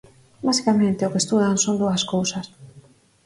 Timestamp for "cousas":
2.13-2.45